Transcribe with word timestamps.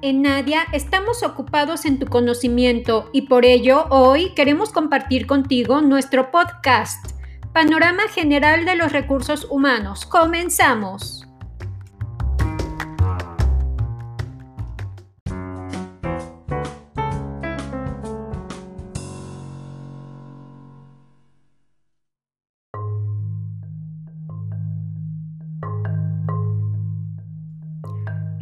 En 0.00 0.22
Nadia 0.22 0.64
estamos 0.72 1.24
ocupados 1.24 1.84
en 1.84 1.98
tu 1.98 2.06
conocimiento 2.06 3.10
y 3.12 3.22
por 3.22 3.44
ello 3.44 3.86
hoy 3.90 4.32
queremos 4.34 4.70
compartir 4.70 5.26
contigo 5.26 5.80
nuestro 5.80 6.30
podcast, 6.30 7.04
Panorama 7.52 8.04
General 8.14 8.64
de 8.64 8.76
los 8.76 8.92
Recursos 8.92 9.48
Humanos. 9.50 10.06
Comenzamos. 10.06 11.27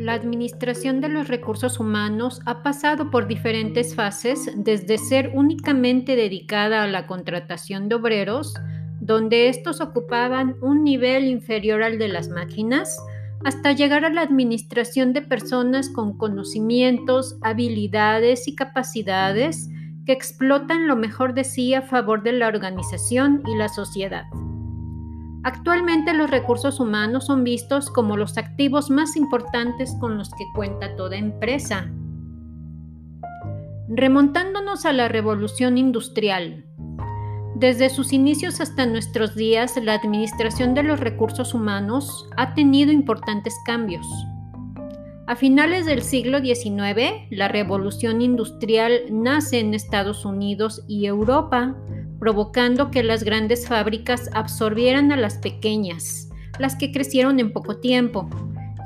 La 0.06 0.14
administración 0.14 1.00
de 1.00 1.08
los 1.08 1.26
recursos 1.26 1.80
humanos 1.80 2.40
ha 2.46 2.62
pasado 2.62 3.10
por 3.10 3.26
diferentes 3.26 3.96
fases, 3.96 4.52
desde 4.54 4.98
ser 4.98 5.32
únicamente 5.34 6.14
dedicada 6.14 6.84
a 6.84 6.86
la 6.86 7.08
contratación 7.08 7.88
de 7.88 7.96
obreros, 7.96 8.54
donde 9.00 9.48
estos 9.48 9.80
ocupaban 9.80 10.54
un 10.62 10.84
nivel 10.84 11.24
inferior 11.24 11.82
al 11.82 11.98
de 11.98 12.06
las 12.06 12.28
máquinas, 12.28 12.96
hasta 13.44 13.72
llegar 13.72 14.04
a 14.04 14.10
la 14.10 14.20
administración 14.22 15.12
de 15.12 15.22
personas 15.22 15.88
con 15.88 16.16
conocimientos, 16.16 17.36
habilidades 17.42 18.46
y 18.46 18.54
capacidades 18.54 19.68
que 20.06 20.12
explotan 20.12 20.86
lo 20.86 20.94
mejor 20.94 21.34
de 21.34 21.42
sí 21.42 21.74
a 21.74 21.82
favor 21.82 22.22
de 22.22 22.30
la 22.30 22.46
organización 22.46 23.42
y 23.44 23.56
la 23.56 23.68
sociedad. 23.68 24.26
Actualmente 25.46 26.12
los 26.12 26.28
recursos 26.28 26.80
humanos 26.80 27.26
son 27.26 27.44
vistos 27.44 27.88
como 27.88 28.16
los 28.16 28.36
activos 28.36 28.90
más 28.90 29.14
importantes 29.14 29.94
con 30.00 30.18
los 30.18 30.30
que 30.30 30.44
cuenta 30.52 30.96
toda 30.96 31.18
empresa. 31.18 31.88
Remontándonos 33.88 34.84
a 34.86 34.92
la 34.92 35.06
revolución 35.06 35.78
industrial. 35.78 36.64
Desde 37.54 37.90
sus 37.90 38.12
inicios 38.12 38.60
hasta 38.60 38.86
nuestros 38.86 39.36
días, 39.36 39.76
la 39.80 39.94
administración 39.94 40.74
de 40.74 40.82
los 40.82 40.98
recursos 40.98 41.54
humanos 41.54 42.28
ha 42.36 42.54
tenido 42.54 42.90
importantes 42.90 43.54
cambios. 43.64 44.04
A 45.28 45.36
finales 45.36 45.86
del 45.86 46.02
siglo 46.02 46.40
XIX, 46.40 47.24
la 47.30 47.46
revolución 47.46 48.20
industrial 48.20 49.02
nace 49.12 49.60
en 49.60 49.74
Estados 49.74 50.24
Unidos 50.24 50.84
y 50.88 51.06
Europa, 51.06 51.76
provocando 52.18 52.90
que 52.90 53.02
las 53.02 53.24
grandes 53.24 53.68
fábricas 53.68 54.30
absorbieran 54.32 55.12
a 55.12 55.16
las 55.16 55.38
pequeñas, 55.38 56.28
las 56.58 56.76
que 56.76 56.92
crecieron 56.92 57.40
en 57.40 57.52
poco 57.52 57.78
tiempo, 57.78 58.28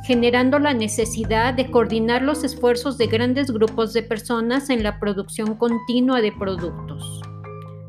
generando 0.04 0.58
la 0.58 0.74
necesidad 0.74 1.54
de 1.54 1.70
coordinar 1.70 2.22
los 2.22 2.44
esfuerzos 2.44 2.98
de 2.98 3.06
grandes 3.06 3.50
grupos 3.50 3.92
de 3.92 4.02
personas 4.02 4.70
en 4.70 4.82
la 4.82 4.98
producción 4.98 5.54
continua 5.56 6.20
de 6.20 6.32
productos. 6.32 7.22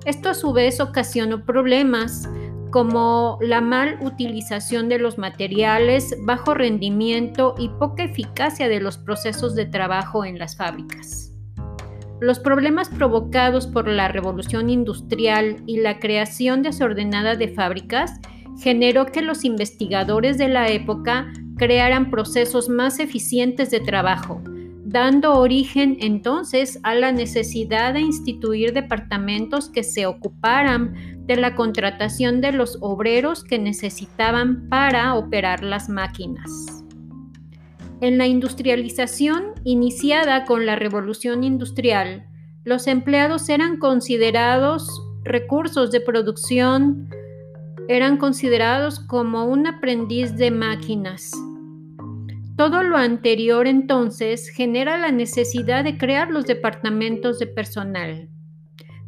Esto 0.06 0.30
a 0.30 0.34
su 0.34 0.52
vez 0.52 0.80
ocasionó 0.80 1.46
problemas 1.46 2.28
como 2.72 3.38
la 3.42 3.62
mal 3.62 4.00
utilización 4.02 4.90
de 4.90 4.98
los 4.98 5.18
materiales, 5.18 6.16
bajo 6.22 6.54
rendimiento 6.54 7.54
y 7.60 7.70
poca 7.70 8.04
eficacia 8.04 8.70
de 8.70 8.80
los 8.80 8.98
procesos 8.98 9.56
de 9.56 9.66
trabajo 9.66 10.26
en 10.26 10.40
las 10.40 10.56
fábricas. 10.56 11.31
Los 12.22 12.38
problemas 12.38 12.88
provocados 12.88 13.66
por 13.66 13.88
la 13.88 14.08
revolución 14.08 14.70
industrial 14.70 15.64
y 15.66 15.80
la 15.80 15.98
creación 15.98 16.62
desordenada 16.62 17.36
de 17.36 17.48
fábricas 17.48 18.20
generó 18.62 19.08
que 19.08 19.24
los 19.24 19.44
investigadores 19.44 20.38
de 20.38 20.48
la 20.48 20.70
época 20.70 21.34
crearan 21.58 22.12
procesos 22.12 22.70
más 22.70 23.00
eficientes 23.00 23.72
de 23.72 23.80
trabajo, 23.80 24.40
dando 24.86 25.34
origen 25.34 25.98
entonces 26.00 26.80
a 26.84 26.94
la 26.94 27.12
necesidad 27.12 27.96
de 27.96 28.02
instituir 28.02 28.72
departamentos 28.72 29.68
que 29.68 29.82
se 29.82 30.06
ocuparan 30.06 30.94
de 31.26 31.38
la 31.38 31.56
contratación 31.56 32.40
de 32.40 32.52
los 32.52 32.78
obreros 32.82 33.44
que 33.44 33.58
necesitaban 33.58 34.70
para 34.70 35.16
operar 35.16 35.64
las 35.64 35.90
máquinas. 35.90 36.81
En 38.02 38.18
la 38.18 38.26
industrialización 38.26 39.54
iniciada 39.64 40.46
con 40.46 40.66
la 40.66 40.76
revolución 40.76 41.44
industrial, 41.44 42.26
los 42.64 42.88
empleados 42.88 43.48
eran 43.48 43.78
considerados 43.78 44.90
recursos 45.24 45.92
de 45.92 46.02
producción, 46.02 47.10
eran 47.88 48.18
considerados 48.18 49.00
como 49.02 49.46
un 49.46 49.68
aprendiz 49.68 50.36
de 50.36 50.50
máquinas. 50.50 51.30
Todo 52.58 52.82
lo 52.82 52.98
anterior 52.98 53.68
entonces 53.68 54.50
genera 54.50 54.98
la 54.98 55.12
necesidad 55.12 55.84
de 55.84 56.00
crear 56.00 56.32
los 56.32 56.48
departamentos 56.48 57.38
de 57.38 57.46
personal, 57.46 58.30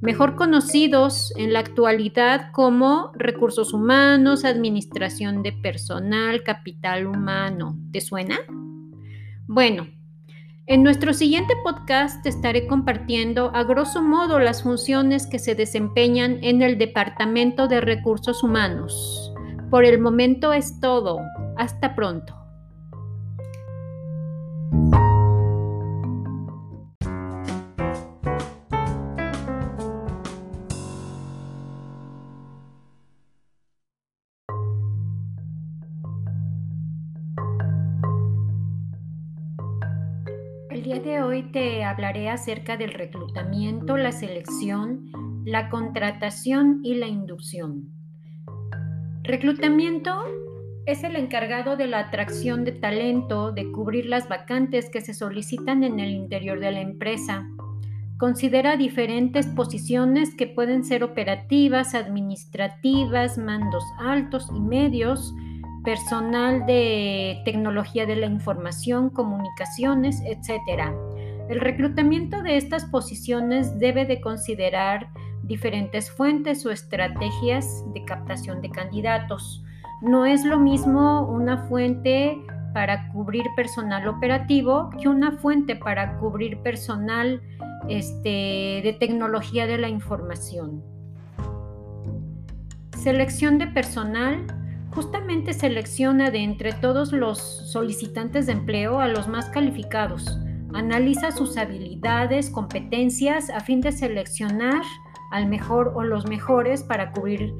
mejor 0.01 0.35
conocidos 0.35 1.33
en 1.37 1.51
la 1.51 1.59
actualidad 1.59 2.51
como 2.51 3.11
recursos 3.15 3.73
humanos, 3.73 4.45
administración 4.45 5.41
de 5.41 5.51
personal, 5.51 6.43
capital 6.43 7.07
humano. 7.07 7.75
¿Te 7.91 7.99
suena? 7.99 8.37
Bueno, 9.47 9.87
en 10.67 10.83
nuestro 10.83 11.13
siguiente 11.13 11.53
podcast 11.63 12.25
estaré 12.25 12.65
compartiendo 12.67 13.51
a 13.53 13.63
grosso 13.63 14.01
modo 14.01 14.39
las 14.39 14.63
funciones 14.63 15.27
que 15.27 15.37
se 15.37 15.55
desempeñan 15.55 16.39
en 16.41 16.61
el 16.61 16.77
Departamento 16.77 17.67
de 17.67 17.81
Recursos 17.81 18.41
Humanos. 18.43 19.33
Por 19.69 19.83
el 19.83 19.99
momento 19.99 20.53
es 20.53 20.79
todo. 20.79 21.19
Hasta 21.57 21.93
pronto. 21.93 22.42
Te 41.53 41.83
hablaré 41.85 42.29
acerca 42.29 42.75
del 42.75 42.91
reclutamiento, 42.91 43.95
la 43.95 44.11
selección, 44.11 45.11
la 45.45 45.69
contratación 45.69 46.81
y 46.83 46.95
la 46.95 47.07
inducción. 47.07 47.93
Reclutamiento 49.21 50.25
es 50.85 51.03
el 51.05 51.15
encargado 51.15 51.77
de 51.77 51.87
la 51.87 51.99
atracción 51.99 52.65
de 52.65 52.73
talento, 52.73 53.53
de 53.53 53.71
cubrir 53.71 54.07
las 54.07 54.27
vacantes 54.27 54.89
que 54.89 54.99
se 54.99 55.13
solicitan 55.13 55.83
en 55.83 55.99
el 55.99 56.09
interior 56.09 56.59
de 56.59 56.71
la 56.71 56.81
empresa. 56.81 57.47
Considera 58.17 58.75
diferentes 58.75 59.47
posiciones 59.47 60.35
que 60.35 60.47
pueden 60.47 60.83
ser 60.83 61.03
operativas, 61.03 61.93
administrativas, 61.93 63.37
mandos 63.37 63.83
altos 63.99 64.49
y 64.53 64.59
medios, 64.59 65.33
personal 65.83 66.65
de 66.65 67.41
tecnología 67.45 68.05
de 68.05 68.15
la 68.15 68.25
información, 68.25 69.09
comunicaciones, 69.09 70.21
etc. 70.25 70.93
El 71.49 71.59
reclutamiento 71.59 72.41
de 72.41 72.57
estas 72.57 72.85
posiciones 72.85 73.77
debe 73.77 74.05
de 74.05 74.21
considerar 74.21 75.09
diferentes 75.43 76.09
fuentes 76.09 76.65
o 76.65 76.71
estrategias 76.71 77.83
de 77.93 78.05
captación 78.05 78.61
de 78.61 78.69
candidatos. 78.69 79.63
No 80.01 80.25
es 80.25 80.45
lo 80.45 80.57
mismo 80.57 81.27
una 81.27 81.57
fuente 81.67 82.41
para 82.73 83.09
cubrir 83.11 83.45
personal 83.55 84.07
operativo 84.07 84.89
que 84.99 85.07
una 85.07 85.33
fuente 85.33 85.75
para 85.75 86.17
cubrir 86.17 86.59
personal 86.59 87.41
este, 87.87 88.81
de 88.83 88.97
tecnología 88.99 89.67
de 89.67 89.77
la 89.77 89.89
información. 89.89 90.81
Selección 92.97 93.57
de 93.57 93.67
personal 93.67 94.45
justamente 94.91 95.53
selecciona 95.53 96.31
de 96.31 96.39
entre 96.39 96.71
todos 96.71 97.11
los 97.11 97.37
solicitantes 97.39 98.45
de 98.45 98.53
empleo 98.53 98.99
a 98.99 99.07
los 99.07 99.27
más 99.27 99.49
calificados. 99.49 100.39
Analiza 100.73 101.31
sus 101.31 101.57
habilidades, 101.57 102.49
competencias 102.49 103.49
a 103.49 103.59
fin 103.59 103.81
de 103.81 103.91
seleccionar 103.91 104.81
al 105.31 105.47
mejor 105.47 105.93
o 105.95 106.03
los 106.03 106.27
mejores 106.27 106.83
para 106.83 107.11
cubrir 107.11 107.53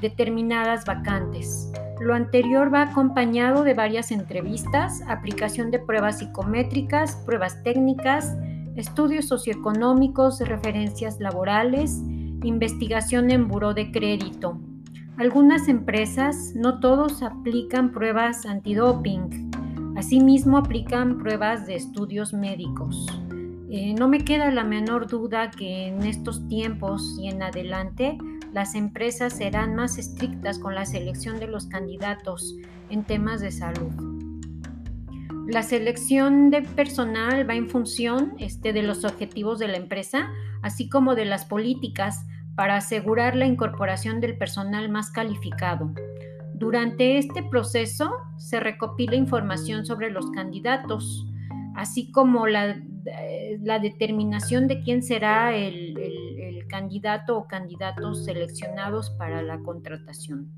determinadas 0.00 0.84
vacantes. 0.84 1.72
Lo 2.00 2.14
anterior 2.14 2.72
va 2.72 2.82
acompañado 2.82 3.64
de 3.64 3.74
varias 3.74 4.10
entrevistas, 4.10 5.02
aplicación 5.08 5.70
de 5.70 5.78
pruebas 5.78 6.18
psicométricas, 6.18 7.16
pruebas 7.24 7.62
técnicas, 7.62 8.36
estudios 8.76 9.26
socioeconómicos, 9.26 10.40
referencias 10.40 11.18
laborales, 11.20 12.02
investigación 12.42 13.30
en 13.30 13.48
buró 13.48 13.72
de 13.72 13.90
crédito, 13.90 14.60
algunas 15.18 15.68
empresas, 15.68 16.52
no 16.54 16.78
todos, 16.78 17.22
aplican 17.22 17.90
pruebas 17.90 18.44
antidoping. 18.44 19.50
Asimismo, 19.96 20.58
aplican 20.58 21.18
pruebas 21.18 21.66
de 21.66 21.74
estudios 21.74 22.34
médicos. 22.34 23.06
Eh, 23.70 23.94
no 23.94 24.08
me 24.08 24.24
queda 24.24 24.50
la 24.50 24.62
menor 24.62 25.06
duda 25.08 25.50
que 25.50 25.88
en 25.88 26.02
estos 26.02 26.46
tiempos 26.48 27.16
y 27.18 27.28
en 27.28 27.42
adelante 27.42 28.18
las 28.52 28.74
empresas 28.74 29.32
serán 29.32 29.74
más 29.74 29.96
estrictas 29.96 30.58
con 30.58 30.74
la 30.74 30.84
selección 30.84 31.40
de 31.40 31.46
los 31.46 31.66
candidatos 31.66 32.54
en 32.90 33.04
temas 33.04 33.40
de 33.40 33.50
salud. 33.50 33.90
La 35.48 35.62
selección 35.62 36.50
de 36.50 36.62
personal 36.62 37.48
va 37.48 37.54
en 37.54 37.68
función 37.70 38.34
este, 38.38 38.72
de 38.72 38.82
los 38.82 39.04
objetivos 39.04 39.58
de 39.58 39.68
la 39.68 39.78
empresa, 39.78 40.28
así 40.60 40.88
como 40.90 41.14
de 41.14 41.24
las 41.24 41.46
políticas 41.46 42.26
para 42.54 42.76
asegurar 42.76 43.34
la 43.34 43.46
incorporación 43.46 44.20
del 44.20 44.36
personal 44.36 44.88
más 44.90 45.10
calificado. 45.10 45.92
Durante 46.58 47.18
este 47.18 47.42
proceso 47.42 48.10
se 48.36 48.60
recopila 48.60 49.14
información 49.14 49.84
sobre 49.84 50.10
los 50.10 50.30
candidatos, 50.30 51.26
así 51.74 52.10
como 52.10 52.46
la, 52.46 52.76
eh, 53.06 53.58
determinación 53.80 54.66
de 54.66 54.82
quién 54.82 55.02
será 55.02 55.54
el, 55.54 55.98
el 55.98 56.66
candidato 56.66 57.36
o 57.36 57.46
candidatos 57.46 58.24
seleccionados 58.24 59.10
para 59.10 59.42
la 59.42 59.58
contratación. 59.60 60.50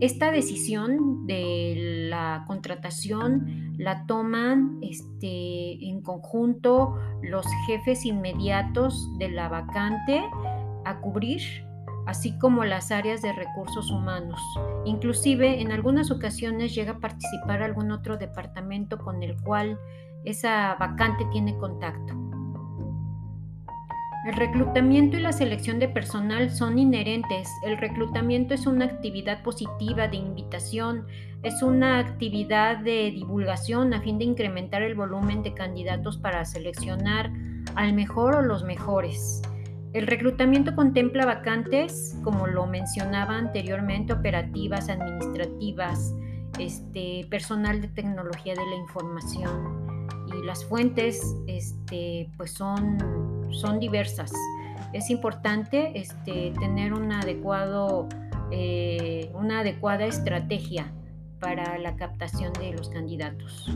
Esta 0.00 0.30
decisión 0.30 1.26
de 1.26 2.06
la 2.08 2.44
contratación 2.46 3.74
la 3.76 4.06
toman 4.06 4.78
este, 4.80 5.84
en 5.86 6.00
conjunto 6.00 6.98
los 7.22 7.44
jefes 7.66 8.06
inmediatos 8.06 9.06
de 9.18 9.28
la 9.28 9.48
vacante 9.48 10.22
a 10.86 11.00
cubrir, 11.00 11.42
así 12.10 12.36
como 12.38 12.64
las 12.64 12.90
áreas 12.90 13.22
de 13.22 13.32
recursos 13.32 13.90
humanos. 13.92 14.40
Inclusive 14.84 15.60
en 15.60 15.70
algunas 15.70 16.10
ocasiones 16.10 16.74
llega 16.74 16.92
a 16.92 16.98
participar 16.98 17.62
algún 17.62 17.92
otro 17.92 18.16
departamento 18.16 18.98
con 18.98 19.22
el 19.22 19.36
cual 19.36 19.78
esa 20.24 20.74
vacante 20.74 21.24
tiene 21.30 21.56
contacto. 21.56 22.14
El 24.26 24.34
reclutamiento 24.34 25.16
y 25.16 25.20
la 25.20 25.32
selección 25.32 25.78
de 25.78 25.88
personal 25.88 26.50
son 26.50 26.78
inherentes. 26.78 27.48
El 27.64 27.78
reclutamiento 27.78 28.54
es 28.54 28.66
una 28.66 28.86
actividad 28.86 29.42
positiva 29.44 30.08
de 30.08 30.16
invitación, 30.16 31.06
es 31.44 31.62
una 31.62 32.00
actividad 32.00 32.78
de 32.78 33.12
divulgación 33.12 33.94
a 33.94 34.00
fin 34.02 34.18
de 34.18 34.24
incrementar 34.24 34.82
el 34.82 34.96
volumen 34.96 35.42
de 35.42 35.54
candidatos 35.54 36.18
para 36.18 36.44
seleccionar 36.44 37.30
al 37.76 37.92
mejor 37.94 38.34
o 38.34 38.42
los 38.42 38.64
mejores. 38.64 39.42
El 39.92 40.06
reclutamiento 40.06 40.76
contempla 40.76 41.26
vacantes, 41.26 42.16
como 42.22 42.46
lo 42.46 42.66
mencionaba 42.66 43.36
anteriormente, 43.36 44.12
operativas, 44.12 44.88
administrativas, 44.88 46.14
este, 46.60 47.26
personal 47.28 47.80
de 47.80 47.88
tecnología 47.88 48.54
de 48.54 48.66
la 48.66 48.76
información 48.76 50.06
y 50.28 50.46
las 50.46 50.64
fuentes 50.64 51.36
este, 51.48 52.30
pues 52.36 52.52
son, 52.52 52.98
son 53.50 53.80
diversas. 53.80 54.32
Es 54.92 55.10
importante 55.10 55.98
este, 55.98 56.52
tener 56.60 56.92
adecuado, 56.92 58.08
eh, 58.52 59.32
una 59.34 59.60
adecuada 59.60 60.06
estrategia 60.06 60.92
para 61.40 61.78
la 61.78 61.96
captación 61.96 62.52
de 62.54 62.72
los 62.72 62.90
candidatos. 62.90 63.68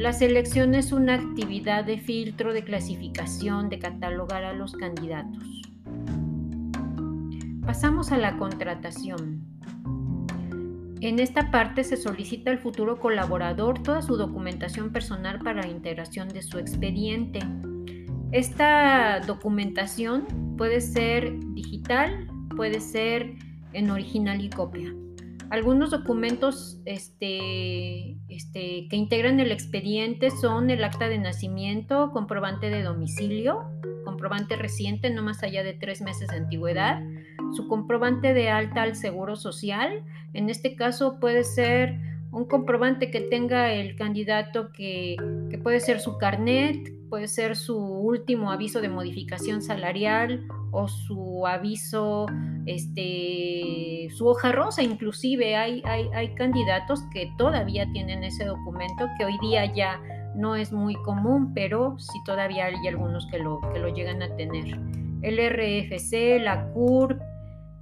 La 0.00 0.14
selección 0.14 0.74
es 0.74 0.92
una 0.92 1.16
actividad 1.16 1.84
de 1.84 1.98
filtro, 1.98 2.54
de 2.54 2.64
clasificación, 2.64 3.68
de 3.68 3.78
catalogar 3.78 4.44
a 4.44 4.54
los 4.54 4.72
candidatos. 4.72 5.60
Pasamos 7.66 8.10
a 8.10 8.16
la 8.16 8.38
contratación. 8.38 9.44
En 11.02 11.18
esta 11.18 11.50
parte 11.50 11.84
se 11.84 11.98
solicita 11.98 12.50
al 12.50 12.60
futuro 12.60 12.98
colaborador 12.98 13.82
toda 13.82 14.00
su 14.00 14.16
documentación 14.16 14.90
personal 14.90 15.38
para 15.40 15.60
la 15.60 15.68
integración 15.68 16.28
de 16.30 16.40
su 16.40 16.58
expediente. 16.58 17.40
Esta 18.32 19.20
documentación 19.20 20.24
puede 20.56 20.80
ser 20.80 21.30
digital, 21.52 22.26
puede 22.56 22.80
ser 22.80 23.34
en 23.74 23.90
original 23.90 24.42
y 24.42 24.48
copia. 24.48 24.94
Algunos 25.50 25.90
documentos 25.90 26.80
este, 26.84 28.16
este, 28.28 28.86
que 28.88 28.96
integran 28.96 29.40
el 29.40 29.50
expediente 29.50 30.30
son 30.30 30.70
el 30.70 30.84
acta 30.84 31.08
de 31.08 31.18
nacimiento, 31.18 32.12
comprobante 32.12 32.70
de 32.70 32.84
domicilio, 32.84 33.64
comprobante 34.04 34.54
reciente 34.54 35.10
no 35.10 35.22
más 35.22 35.42
allá 35.42 35.64
de 35.64 35.74
tres 35.74 36.02
meses 36.02 36.28
de 36.28 36.36
antigüedad, 36.36 37.02
su 37.52 37.66
comprobante 37.66 38.32
de 38.32 38.48
alta 38.48 38.82
al 38.82 38.94
Seguro 38.94 39.34
Social. 39.34 40.04
En 40.34 40.50
este 40.50 40.76
caso 40.76 41.18
puede 41.18 41.42
ser 41.42 41.98
un 42.30 42.44
comprobante 42.44 43.10
que 43.10 43.20
tenga 43.20 43.72
el 43.72 43.96
candidato 43.96 44.70
que, 44.72 45.16
puede 45.64 45.80
ser 45.80 45.98
su 45.98 46.16
carnet, 46.16 46.92
puede 47.08 47.26
ser 47.26 47.56
su 47.56 47.76
último 47.76 48.52
aviso 48.52 48.80
de 48.80 48.88
modificación 48.88 49.62
salarial 49.62 50.46
o 50.72 50.88
su 50.88 51.46
aviso, 51.46 52.26
este, 52.66 54.08
su 54.16 54.26
hoja 54.28 54.52
rosa, 54.52 54.82
inclusive 54.82 55.56
hay, 55.56 55.82
hay, 55.84 56.08
hay 56.14 56.34
candidatos 56.34 57.00
que 57.12 57.32
todavía 57.36 57.90
tienen 57.92 58.24
ese 58.24 58.44
documento 58.44 59.06
que 59.18 59.24
hoy 59.24 59.38
día 59.40 59.72
ya 59.74 60.00
no 60.34 60.54
es 60.54 60.72
muy 60.72 60.94
común, 61.02 61.52
pero 61.54 61.98
sí 61.98 62.18
todavía 62.24 62.66
hay 62.66 62.88
algunos 62.88 63.26
que 63.26 63.38
lo, 63.38 63.60
que 63.72 63.78
lo 63.78 63.88
llegan 63.88 64.22
a 64.22 64.34
tener. 64.36 64.78
El 65.22 65.38
RFC, 65.38 66.40
la 66.40 66.66
CURP, 66.72 67.20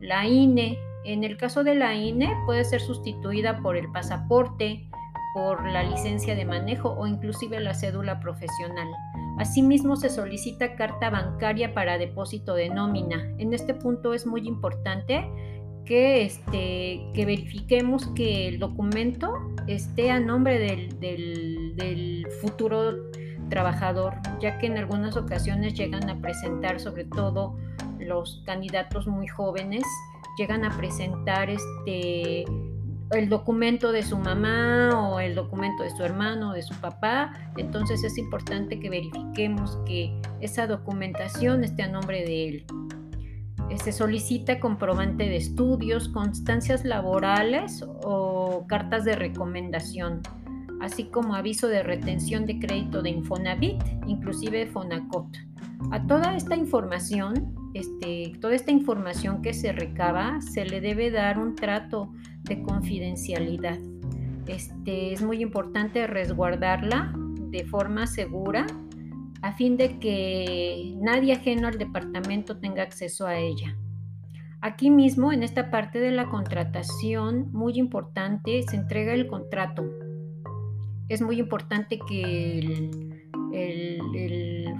la 0.00 0.26
INE. 0.26 0.78
En 1.04 1.24
el 1.24 1.36
caso 1.36 1.64
de 1.64 1.74
la 1.74 1.94
INE 1.94 2.34
puede 2.46 2.64
ser 2.64 2.80
sustituida 2.80 3.60
por 3.62 3.76
el 3.76 3.90
pasaporte, 3.92 4.88
por 5.34 5.64
la 5.66 5.82
licencia 5.82 6.34
de 6.34 6.44
manejo 6.44 6.90
o 6.90 7.06
inclusive 7.06 7.60
la 7.60 7.74
cédula 7.74 8.20
profesional. 8.20 8.88
Asimismo, 9.38 9.96
se 9.96 10.10
solicita 10.10 10.74
carta 10.74 11.10
bancaria 11.10 11.74
para 11.74 11.98
depósito 11.98 12.54
de 12.54 12.70
nómina. 12.70 13.32
En 13.38 13.54
este 13.54 13.74
punto 13.74 14.14
es 14.14 14.26
muy 14.26 14.46
importante 14.46 15.28
que, 15.84 16.22
este, 16.24 17.00
que 17.14 17.24
verifiquemos 17.24 18.06
que 18.08 18.48
el 18.48 18.58
documento 18.58 19.32
esté 19.66 20.10
a 20.10 20.20
nombre 20.20 20.58
del, 20.58 21.76
del 21.76 22.26
futuro 22.40 22.94
trabajador, 23.48 24.14
ya 24.40 24.58
que 24.58 24.66
en 24.66 24.76
algunas 24.76 25.16
ocasiones 25.16 25.74
llegan 25.74 26.10
a 26.10 26.20
presentar 26.20 26.80
sobre 26.80 27.04
todo 27.04 27.56
los 27.98 28.42
candidatos 28.44 29.06
muy 29.06 29.26
jóvenes 29.26 29.84
llegan 30.38 30.64
a 30.64 30.74
presentar 30.76 31.50
este 31.50 32.44
el 33.12 33.28
documento 33.28 33.92
de 33.92 34.02
su 34.02 34.18
mamá 34.18 34.90
o 34.94 35.20
el 35.20 35.34
documento 35.34 35.82
de 35.82 35.90
su 35.90 36.02
hermano 36.04 36.50
o 36.50 36.52
de 36.52 36.62
su 36.62 36.74
papá, 36.74 37.32
entonces 37.56 38.04
es 38.04 38.18
importante 38.18 38.78
que 38.80 38.90
verifiquemos 38.90 39.78
que 39.86 40.20
esa 40.40 40.66
documentación 40.66 41.64
esté 41.64 41.84
a 41.84 41.88
nombre 41.88 42.24
de 42.24 42.48
él. 42.48 42.66
Se 43.82 43.92
solicita 43.92 44.60
comprobante 44.60 45.24
de 45.24 45.36
estudios, 45.36 46.08
constancias 46.08 46.84
laborales 46.84 47.84
o 48.02 48.64
cartas 48.66 49.04
de 49.04 49.14
recomendación, 49.14 50.22
así 50.80 51.04
como 51.04 51.34
aviso 51.34 51.68
de 51.68 51.82
retención 51.82 52.46
de 52.46 52.58
crédito 52.58 53.02
de 53.02 53.10
Infonavit, 53.10 53.82
inclusive 54.06 54.66
Fonacot. 54.66 55.26
A 55.90 56.06
toda 56.06 56.34
esta 56.34 56.56
información 56.56 57.54
este, 57.74 58.32
toda 58.40 58.54
esta 58.54 58.70
información 58.70 59.42
que 59.42 59.52
se 59.52 59.72
recaba 59.72 60.40
se 60.40 60.64
le 60.64 60.80
debe 60.80 61.10
dar 61.10 61.38
un 61.38 61.54
trato 61.54 62.12
de 62.44 62.62
confidencialidad. 62.62 63.78
Este, 64.46 65.12
es 65.12 65.22
muy 65.22 65.42
importante 65.42 66.06
resguardarla 66.06 67.12
de 67.50 67.64
forma 67.64 68.06
segura 68.06 68.66
a 69.42 69.52
fin 69.52 69.76
de 69.76 69.98
que 69.98 70.94
nadie 71.00 71.34
ajeno 71.34 71.68
al 71.68 71.78
departamento 71.78 72.58
tenga 72.58 72.82
acceso 72.82 73.26
a 73.26 73.36
ella. 73.36 73.76
Aquí 74.60 74.90
mismo, 74.90 75.32
en 75.32 75.44
esta 75.44 75.70
parte 75.70 76.00
de 76.00 76.10
la 76.10 76.28
contratación, 76.28 77.52
muy 77.52 77.78
importante, 77.78 78.62
se 78.62 78.76
entrega 78.76 79.14
el 79.14 79.28
contrato. 79.28 79.84
Es 81.08 81.22
muy 81.22 81.38
importante 81.38 82.00
que 82.08 82.58
el, 82.58 83.07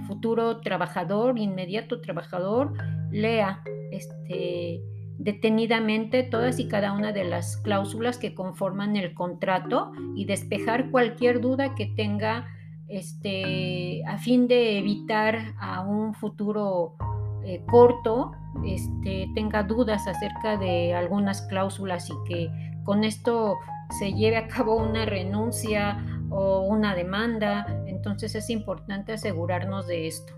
futuro 0.07 0.61
trabajador, 0.61 1.37
inmediato 1.37 2.01
trabajador, 2.01 2.73
lea 3.11 3.61
este, 3.91 4.81
detenidamente 5.17 6.23
todas 6.23 6.59
y 6.59 6.67
cada 6.67 6.93
una 6.93 7.11
de 7.11 7.25
las 7.25 7.57
cláusulas 7.57 8.17
que 8.17 8.33
conforman 8.33 8.95
el 8.95 9.13
contrato 9.13 9.91
y 10.15 10.25
despejar 10.25 10.91
cualquier 10.91 11.41
duda 11.41 11.75
que 11.75 11.87
tenga 11.87 12.47
este, 12.87 14.01
a 14.07 14.17
fin 14.17 14.47
de 14.47 14.79
evitar 14.79 15.53
a 15.59 15.81
un 15.81 16.13
futuro 16.13 16.95
eh, 17.43 17.63
corto 17.67 18.31
este, 18.65 19.29
tenga 19.35 19.63
dudas 19.63 20.07
acerca 20.07 20.57
de 20.57 20.93
algunas 20.93 21.41
cláusulas 21.43 22.09
y 22.09 22.13
que 22.27 22.49
con 22.83 23.03
esto 23.03 23.57
se 23.99 24.13
lleve 24.13 24.37
a 24.37 24.47
cabo 24.47 24.75
una 24.75 25.05
renuncia 25.05 26.03
o 26.29 26.61
una 26.61 26.95
demanda. 26.95 27.65
Entonces 27.99 28.33
es 28.33 28.49
importante 28.49 29.11
asegurarnos 29.11 29.85
de 29.85 30.07
esto. 30.07 30.33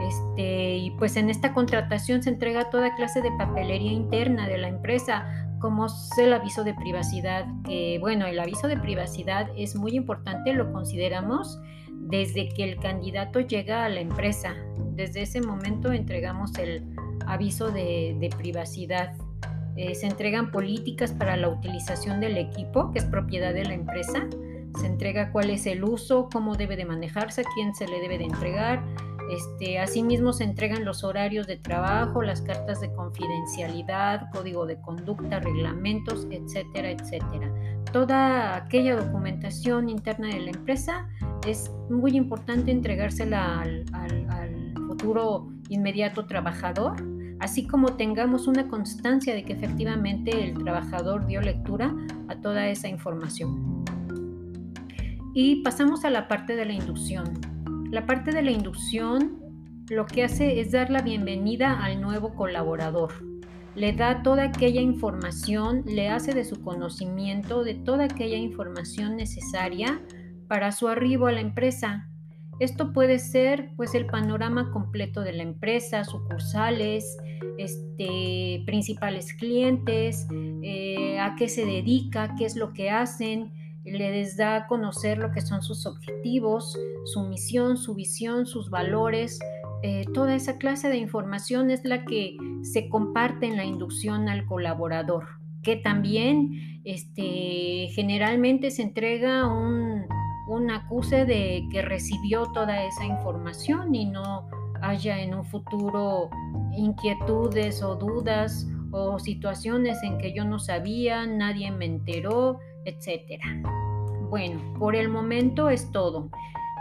Este, 0.00 0.76
y 0.78 0.90
pues 0.92 1.16
en 1.16 1.28
esta 1.28 1.52
contratación 1.52 2.22
se 2.22 2.30
entrega 2.30 2.70
toda 2.70 2.94
clase 2.94 3.20
de 3.20 3.30
papelería 3.32 3.92
interna 3.92 4.48
de 4.48 4.56
la 4.56 4.68
empresa, 4.68 5.46
como 5.60 5.86
es 5.86 6.10
el 6.18 6.32
aviso 6.32 6.64
de 6.64 6.72
privacidad, 6.72 7.44
que 7.66 7.98
bueno, 8.00 8.26
el 8.26 8.40
aviso 8.40 8.66
de 8.66 8.78
privacidad 8.78 9.50
es 9.58 9.76
muy 9.76 9.92
importante, 9.92 10.54
lo 10.54 10.72
consideramos 10.72 11.60
desde 11.90 12.48
que 12.48 12.64
el 12.64 12.76
candidato 12.76 13.40
llega 13.40 13.84
a 13.84 13.90
la 13.90 14.00
empresa. 14.00 14.54
Desde 14.94 15.20
ese 15.20 15.42
momento 15.42 15.92
entregamos 15.92 16.56
el 16.56 16.82
aviso 17.26 17.70
de, 17.70 18.30
privacidad. 18.38 19.12
Eh, 19.76 19.94
se 19.94 20.06
entregan 20.06 20.50
políticas 20.50 21.12
para 21.12 21.36
la 21.36 21.50
utilización 21.50 22.20
del 22.20 22.38
equipo, 22.38 22.90
que 22.90 23.00
es 23.00 23.04
propiedad 23.04 23.52
de 23.52 23.64
la 23.64 23.74
empresa 23.74 24.28
se 24.78 24.86
entrega 24.86 25.30
cuál 25.32 25.50
es 25.50 25.66
el 25.66 25.84
uso, 25.84 26.28
cómo 26.32 26.56
debe 26.56 26.76
de 26.76 26.84
manejarse, 26.84 27.42
a 27.42 27.44
quién 27.54 27.74
se 27.74 27.86
le 27.86 28.00
debe 28.00 28.18
de 28.18 28.24
entregar. 28.24 28.84
Este, 29.30 29.78
asimismo 29.78 30.32
se 30.32 30.44
entregan 30.44 30.84
los 30.84 31.02
horarios 31.02 31.46
de 31.46 31.56
trabajo, 31.56 32.22
las 32.22 32.42
cartas 32.42 32.80
de 32.80 32.92
confidencialidad, 32.92 34.30
código 34.32 34.66
de 34.66 34.80
conducta, 34.80 35.40
reglamentos, 35.40 36.26
etcétera, 36.30 36.90
etcétera. 36.90 37.52
Toda 37.92 38.56
aquella 38.56 38.96
documentación 38.96 39.88
interna 39.88 40.28
de 40.28 40.40
la 40.40 40.50
empresa 40.50 41.08
es 41.46 41.70
muy 41.88 42.16
importante 42.16 42.70
entregársela 42.70 43.60
al, 43.60 43.84
al 43.92 44.74
futuro 44.86 45.48
inmediato 45.68 46.26
trabajador 46.26 46.96
así 47.40 47.66
como 47.66 47.94
tengamos 47.94 48.46
una 48.46 48.68
constancia 48.68 49.34
de 49.34 49.44
que 49.44 49.52
efectivamente 49.52 50.44
el 50.44 50.54
trabajador 50.54 51.26
dio 51.26 51.40
lectura 51.40 51.94
a 52.28 52.36
toda 52.36 52.68
esa 52.68 52.88
información. 52.88 53.84
Y 55.34 55.62
pasamos 55.62 56.04
a 56.04 56.10
la 56.10 56.28
parte 56.28 56.56
de 56.56 56.64
la 56.64 56.72
inducción. 56.72 57.24
La 57.90 58.06
parte 58.06 58.30
de 58.30 58.42
la 58.42 58.52
inducción 58.52 59.40
lo 59.90 60.06
que 60.06 60.24
hace 60.24 60.60
es 60.60 60.70
dar 60.70 60.90
la 60.90 61.02
bienvenida 61.02 61.84
al 61.84 62.00
nuevo 62.00 62.34
colaborador. 62.34 63.12
Le 63.74 63.92
da 63.92 64.22
toda 64.22 64.44
aquella 64.44 64.80
información, 64.80 65.82
le 65.86 66.08
hace 66.08 66.32
de 66.32 66.44
su 66.44 66.62
conocimiento 66.62 67.64
de 67.64 67.74
toda 67.74 68.04
aquella 68.04 68.36
información 68.36 69.16
necesaria 69.16 70.00
para 70.46 70.70
su 70.72 70.88
arribo 70.88 71.26
a 71.26 71.32
la 71.32 71.40
empresa, 71.40 72.08
esto 72.60 72.92
puede 72.92 73.18
ser 73.18 73.70
pues 73.76 73.94
el 73.94 74.06
panorama 74.06 74.70
completo 74.70 75.22
de 75.22 75.32
la 75.32 75.42
empresa, 75.42 76.04
sucursales, 76.04 77.16
este, 77.58 78.62
principales 78.64 79.34
clientes, 79.34 80.26
eh, 80.62 81.18
a 81.18 81.34
qué 81.36 81.48
se 81.48 81.64
dedica, 81.66 82.34
qué 82.38 82.44
es 82.44 82.54
lo 82.56 82.72
que 82.72 82.90
hacen, 82.90 83.52
les 83.84 84.36
da 84.36 84.56
a 84.56 84.66
conocer 84.66 85.18
lo 85.18 85.30
que 85.30 85.40
son 85.40 85.62
sus 85.62 85.86
objetivos, 85.86 86.78
su 87.04 87.22
misión, 87.24 87.76
su 87.76 87.94
visión, 87.94 88.46
sus 88.46 88.70
valores. 88.70 89.38
Eh, 89.82 90.04
toda 90.14 90.34
esa 90.34 90.58
clase 90.58 90.88
de 90.88 90.96
información 90.96 91.70
es 91.70 91.84
la 91.84 92.04
que 92.04 92.36
se 92.62 92.88
comparte 92.88 93.46
en 93.46 93.56
la 93.56 93.64
inducción 93.64 94.28
al 94.28 94.46
colaborador, 94.46 95.26
que 95.62 95.76
también 95.76 96.80
este, 96.84 97.88
generalmente 97.94 98.70
se 98.70 98.82
entrega 98.82 99.46
un, 99.46 100.06
un 100.48 100.70
acuse 100.70 101.24
de 101.24 101.66
que 101.70 101.82
recibió 101.82 102.44
toda 102.52 102.84
esa 102.84 103.04
información 103.04 103.94
y 103.94 104.06
no 104.06 104.48
haya 104.82 105.20
en 105.20 105.34
un 105.34 105.44
futuro 105.44 106.30
inquietudes 106.72 107.82
o 107.82 107.96
dudas 107.96 108.66
o 108.90 109.18
situaciones 109.18 110.02
en 110.02 110.18
que 110.18 110.32
yo 110.32 110.44
no 110.44 110.58
sabía, 110.58 111.26
nadie 111.26 111.70
me 111.70 111.86
enteró, 111.86 112.60
etc. 112.84 113.42
Bueno, 114.30 114.60
por 114.78 114.96
el 114.96 115.08
momento 115.08 115.70
es 115.70 115.90
todo. 115.92 116.30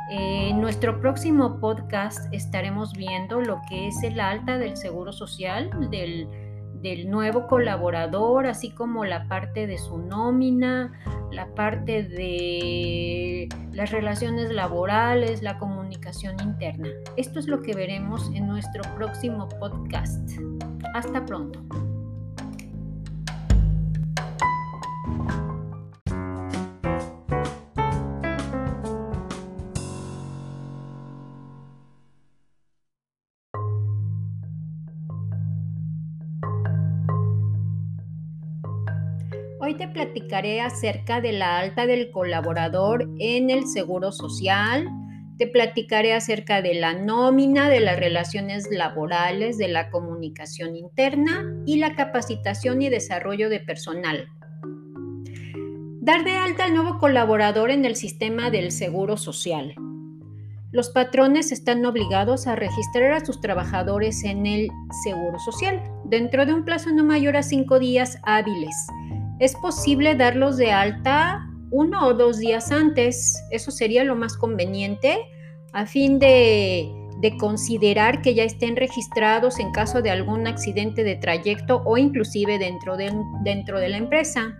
En 0.09 0.59
nuestro 0.59 0.99
próximo 0.99 1.59
podcast 1.59 2.31
estaremos 2.33 2.93
viendo 2.93 3.41
lo 3.41 3.61
que 3.69 3.87
es 3.87 4.03
el 4.03 4.19
alta 4.19 4.57
del 4.57 4.75
Seguro 4.75 5.13
Social, 5.13 5.69
del, 5.89 6.27
del 6.81 7.09
nuevo 7.09 7.47
colaborador, 7.47 8.45
así 8.45 8.71
como 8.71 9.05
la 9.05 9.27
parte 9.27 9.65
de 9.65 9.77
su 9.77 9.97
nómina, 9.97 10.91
la 11.31 11.47
parte 11.55 12.03
de 12.03 13.47
las 13.71 13.91
relaciones 13.91 14.51
laborales, 14.51 15.41
la 15.41 15.57
comunicación 15.57 16.35
interna. 16.41 16.89
Esto 17.15 17.39
es 17.39 17.47
lo 17.47 17.61
que 17.61 17.73
veremos 17.73 18.29
en 18.33 18.47
nuestro 18.47 18.83
próximo 18.95 19.47
podcast. 19.59 20.29
Hasta 20.93 21.25
pronto. 21.25 21.63
Hoy 39.65 39.75
te 39.75 39.87
platicaré 39.87 40.59
acerca 40.59 41.21
de 41.21 41.31
la 41.31 41.57
alta 41.57 41.85
del 41.85 42.11
colaborador 42.11 43.09
en 43.17 43.49
el 43.49 43.65
Seguro 43.65 44.11
Social. 44.11 44.89
Te 45.37 45.47
platicaré 45.47 46.13
acerca 46.13 46.61
de 46.61 46.73
la 46.73 46.91
nómina, 46.91 47.69
de 47.69 47.79
las 47.79 47.97
relaciones 47.97 48.67
laborales, 48.69 49.57
de 49.57 49.69
la 49.69 49.89
comunicación 49.89 50.75
interna 50.75 51.49
y 51.65 51.77
la 51.77 51.95
capacitación 51.95 52.81
y 52.81 52.89
desarrollo 52.89 53.47
de 53.47 53.61
personal. 53.61 54.27
Dar 56.01 56.25
de 56.25 56.33
alta 56.33 56.65
al 56.65 56.73
nuevo 56.73 56.97
colaborador 56.97 57.71
en 57.71 57.85
el 57.85 57.95
sistema 57.95 58.49
del 58.49 58.69
Seguro 58.69 59.15
Social. 59.15 59.75
Los 60.73 60.89
patrones 60.89 61.53
están 61.53 61.85
obligados 61.85 62.47
a 62.47 62.57
registrar 62.57 63.13
a 63.13 63.23
sus 63.23 63.39
trabajadores 63.39 64.25
en 64.25 64.45
el 64.45 64.67
Seguro 65.05 65.39
Social 65.39 65.81
dentro 66.03 66.45
de 66.45 66.53
un 66.53 66.65
plazo 66.65 66.91
no 66.91 67.05
mayor 67.05 67.37
a 67.37 67.43
cinco 67.43 67.79
días 67.79 68.17
hábiles 68.23 68.75
es 69.39 69.55
posible 69.55 70.15
darlos 70.15 70.57
de 70.57 70.71
alta 70.71 71.49
uno 71.71 72.07
o 72.07 72.13
dos 72.13 72.37
días 72.37 72.71
antes. 72.71 73.35
Eso 73.51 73.71
sería 73.71 74.03
lo 74.03 74.15
más 74.15 74.37
conveniente 74.37 75.17
a 75.73 75.85
fin 75.85 76.19
de, 76.19 76.91
considerar 77.39 78.21
que 78.21 78.35
ya 78.35 78.43
estén 78.43 78.75
registrados 78.75 79.57
en 79.57 79.71
caso 79.71 80.01
de 80.01 80.11
algún 80.11 80.45
accidente 80.45 81.05
de 81.05 81.15
trayecto 81.15 81.81
o 81.85 81.97
inclusive 81.97 82.59
dentro 82.59 82.97
de, 82.97 83.11
dentro 83.43 83.79
de 83.79 83.89
la 83.89 83.97
empresa. 83.97 84.59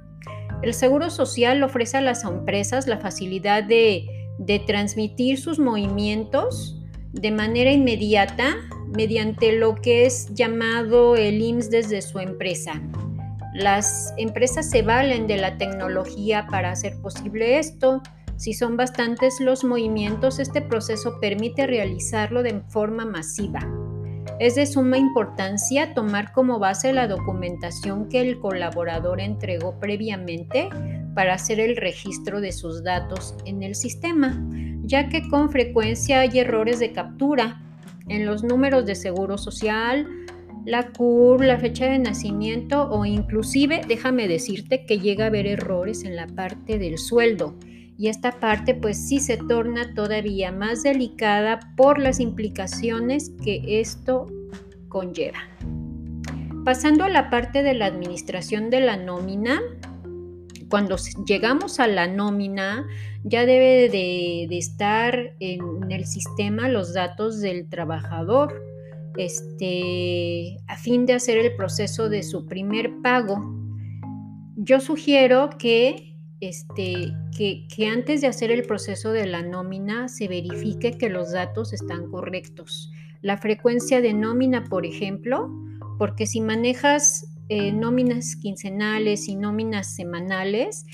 El 0.62 0.74
Seguro 0.74 1.10
Social 1.10 1.62
ofrece 1.62 1.98
a 1.98 2.02
las 2.02 2.24
empresas 2.24 2.88
la 2.88 3.00
facilidad 3.00 3.64
de, 3.64 4.08
de 4.40 4.60
transmitir 4.60 5.38
sus 5.40 5.60
movimientos 5.60 6.80
de 7.12 7.32
manera 7.32 7.72
inmediata 7.72 8.56
mediante 8.96 9.52
lo 9.52 9.76
que 9.76 10.06
es 10.06 10.34
llamado 10.34 11.16
el 11.16 11.42
IMSS 11.42 11.70
desde 11.70 12.02
su 12.02 12.20
empresa. 12.20 12.82
Las 13.54 14.14
empresas 14.18 14.70
se 14.70 14.82
valen 14.82 15.28
de 15.28 15.38
la 15.38 15.58
tecnología 15.58 16.48
para 16.50 16.72
hacer 16.72 17.00
posible 17.02 17.60
esto. 17.60 18.02
Si 18.36 18.54
son 18.54 18.78
bastantes 18.78 19.40
los 19.40 19.64
movimientos, 19.64 20.40
este 20.40 20.62
proceso 20.62 21.20
permite 21.22 21.68
realizarlo 21.68 22.42
de 22.42 22.62
forma 22.70 23.06
masiva. 23.06 23.60
Es 24.40 24.56
de 24.56 24.66
suma 24.66 24.98
importancia 24.98 25.94
tomar 25.94 26.32
como 26.32 26.58
base 26.58 26.92
la 26.94 27.08
documentación 27.08 28.10
que 28.10 28.22
el 28.22 28.40
colaborador 28.40 29.22
entregó 29.22 29.80
previamente 29.80 30.70
para 31.14 31.36
hacer 31.36 31.60
el 31.60 31.78
registro 31.78 32.42
de 32.42 32.52
sus 32.52 32.84
datos 32.84 33.36
en 33.46 33.62
el 33.62 33.76
sistema, 33.76 34.44
ya 34.82 35.10
que 35.10 35.30
con 35.30 35.52
frecuencia 35.52 36.22
hay 36.22 36.40
errores 36.40 36.80
de 36.80 36.92
captura 36.92 37.62
en 38.08 38.26
los 38.26 38.44
números 38.44 38.88
de 38.88 38.96
seguro 38.96 39.38
social, 39.38 40.08
la 40.66 40.92
CUR, 40.92 41.44
la 41.44 41.60
fecha 41.60 41.86
de 41.86 42.00
nacimiento 42.00 42.90
o 42.90 43.06
inclusive 43.06 43.82
déjame 43.88 44.28
decirte 44.28 44.86
que 44.86 45.00
llega 45.00 45.26
a 45.26 45.28
haber 45.28 45.46
errores 45.46 46.04
en 46.04 46.16
la 46.16 46.28
parte 46.28 46.80
del 46.80 46.98
sueldo 46.98 47.56
y 47.98 48.08
esta 48.08 48.40
parte 48.40 48.74
pues 48.74 48.98
sí 48.98 49.20
se 49.20 49.38
torna 49.38 49.94
todavía 49.94 50.52
más 50.52 50.84
delicada 50.84 51.60
por 51.76 52.00
las 52.00 52.20
implicaciones 52.20 53.32
que 53.44 53.80
esto 53.80 54.26
conlleva. 54.88 55.40
Pasando 56.66 57.04
a 57.04 57.10
la 57.10 57.30
parte 57.30 57.62
de 57.62 57.74
la 57.74 57.86
administración 57.86 58.70
de 58.70 58.80
la 58.80 58.96
nómina, 58.98 59.62
cuando 60.70 60.96
llegamos 61.28 61.80
a 61.80 61.88
la 61.88 62.08
nómina 62.08 62.88
ya 63.24 63.46
debe 63.46 63.90
de, 63.90 64.48
de 64.50 64.58
estar 64.58 65.36
en 65.40 65.92
el 65.92 66.06
sistema 66.06 66.70
los 66.70 66.94
datos 66.94 67.42
del 67.42 67.70
trabajador 67.70 68.73
este, 69.18 70.58
a 70.68 70.78
fin 70.78 71.06
de 71.06 71.14
hacer 71.14 71.38
el 71.38 71.56
proceso 71.56 72.10
de 72.10 72.24
su 72.24 72.46
primer 72.46 73.02
pago. 73.02 73.38
Yo 74.56 74.80
sugiero 74.80 75.50
que, 75.58 76.18
este, 76.40 77.14
que, 77.38 77.68
que 77.74 77.88
antes 77.88 78.22
de 78.22 78.28
hacer 78.28 78.52
el 78.52 78.64
proceso 78.64 79.12
de 79.12 79.28
la 79.28 79.42
nómina 79.42 80.10
se 80.10 80.28
verifique 80.28 80.98
que 80.98 81.10
los 81.10 81.32
datos 81.32 81.74
están 81.74 82.10
correctos. 82.10 82.92
La 83.22 83.38
frecuencia 83.38 84.02
de 84.02 84.14
nómina, 84.14 84.66
por 84.66 84.86
ejemplo, 84.86 85.50
porque 85.98 86.28
si 86.28 86.42
manejas 86.42 87.34
eh, 87.50 87.72
nóminas 87.72 88.36
quincenales 88.36 89.28
y 89.28 89.36
nóminas 89.36 89.96
semanales, 89.96 90.86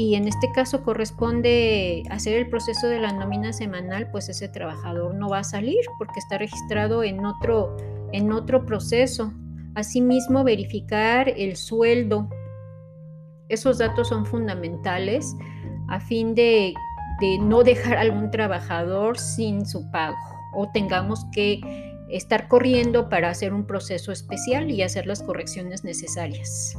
y 0.00 0.14
en 0.14 0.26
este 0.26 0.50
caso 0.50 0.82
corresponde 0.82 2.04
hacer 2.08 2.38
el 2.38 2.48
proceso 2.48 2.88
de 2.88 2.98
la 2.98 3.12
nómina 3.12 3.52
semanal, 3.52 4.10
pues 4.10 4.30
ese 4.30 4.48
trabajador 4.48 5.14
no 5.14 5.28
va 5.28 5.40
a 5.40 5.44
salir 5.44 5.84
porque 5.98 6.20
está 6.20 6.38
registrado 6.38 7.04
en 7.04 7.26
otro, 7.26 7.76
en 8.12 8.32
otro 8.32 8.64
proceso. 8.64 9.30
Asimismo, 9.74 10.42
verificar 10.42 11.28
el 11.28 11.54
sueldo. 11.56 12.30
Esos 13.50 13.76
datos 13.76 14.08
son 14.08 14.24
fundamentales 14.24 15.36
a 15.88 16.00
fin 16.00 16.34
de, 16.34 16.72
de 17.20 17.38
no 17.38 17.62
dejar 17.62 17.98
a 17.98 18.00
algún 18.00 18.30
trabajador 18.30 19.18
sin 19.18 19.66
su 19.66 19.90
pago 19.90 20.16
o 20.54 20.70
tengamos 20.72 21.26
que 21.30 21.60
estar 22.08 22.48
corriendo 22.48 23.10
para 23.10 23.28
hacer 23.28 23.52
un 23.52 23.66
proceso 23.66 24.12
especial 24.12 24.70
y 24.70 24.80
hacer 24.80 25.06
las 25.06 25.22
correcciones 25.22 25.84
necesarias. 25.84 26.74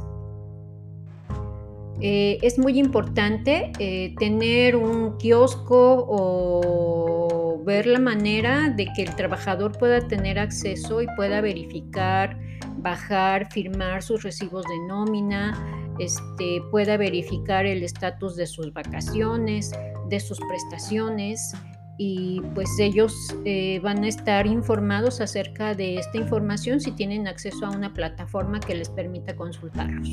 Eh, 2.04 2.38
es 2.42 2.58
muy 2.58 2.80
importante 2.80 3.70
eh, 3.78 4.12
tener 4.18 4.74
un 4.74 5.16
kiosco 5.18 6.04
o 6.08 7.62
ver 7.64 7.86
la 7.86 8.00
manera 8.00 8.70
de 8.70 8.88
que 8.96 9.02
el 9.02 9.14
trabajador 9.14 9.78
pueda 9.78 10.00
tener 10.08 10.36
acceso 10.36 11.00
y 11.00 11.06
pueda 11.14 11.40
verificar, 11.40 12.36
bajar, 12.78 13.52
firmar 13.52 14.02
sus 14.02 14.24
recibos 14.24 14.64
de 14.64 14.80
nómina, 14.88 15.94
este, 16.00 16.60
pueda 16.72 16.96
verificar 16.96 17.66
el 17.66 17.84
estatus 17.84 18.34
de 18.34 18.48
sus 18.48 18.72
vacaciones, 18.72 19.70
de 20.08 20.18
sus 20.18 20.40
prestaciones 20.40 21.54
y 21.98 22.40
pues 22.56 22.68
ellos 22.80 23.14
eh, 23.44 23.78
van 23.80 24.02
a 24.02 24.08
estar 24.08 24.48
informados 24.48 25.20
acerca 25.20 25.76
de 25.76 25.98
esta 25.98 26.18
información 26.18 26.80
si 26.80 26.90
tienen 26.90 27.28
acceso 27.28 27.64
a 27.64 27.70
una 27.70 27.94
plataforma 27.94 28.58
que 28.58 28.74
les 28.74 28.88
permita 28.88 29.36
consultarlos. 29.36 30.08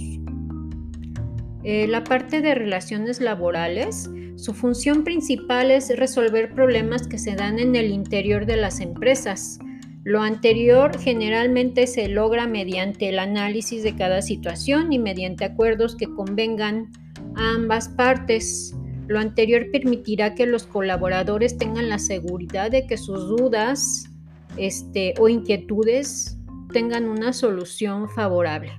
Eh, 1.64 1.88
la 1.88 2.04
parte 2.04 2.42
de 2.42 2.56
relaciones 2.56 3.20
laborales, 3.20 4.10
su 4.36 4.54
función 4.54 5.04
principal 5.04 5.72
es 5.72 5.96
resolver 5.98 6.54
problemas 6.54 7.08
que 7.08 7.18
se 7.18 7.36
dan 7.36 7.60
en 7.60 7.76
el 7.76 7.92
interior 7.92 8.46
de 8.46 8.56
las 8.56 8.80
empresas. 8.80 9.60
Lo 10.06 10.22
anterior 10.22 10.98
generalmente 10.98 11.86
se 11.86 12.08
logra 12.08 12.48
mediante 12.48 13.10
el 13.10 13.20
análisis 13.20 13.84
de 13.84 13.96
cada 13.96 14.22
situación 14.22 14.94
y 14.94 15.00
mediante 15.00 15.44
acuerdos 15.44 15.98
que 15.98 16.08
convengan 16.08 16.92
a 17.36 17.56
ambas 17.56 17.90
partes. 17.90 18.74
Lo 19.08 19.20
anterior 19.20 19.68
permitirá 19.72 20.36
que 20.36 20.46
los 20.46 20.66
colaboradores 20.66 21.58
tengan 21.58 21.90
la 21.90 22.00
seguridad 22.00 22.72
de 22.72 22.88
que 22.88 22.98
sus 22.98 23.28
dudas 23.28 24.10
este, 24.56 25.14
o 25.20 25.28
inquietudes 25.28 26.38
tengan 26.72 27.10
una 27.10 27.34
solución 27.34 28.08
favorable. 28.08 28.72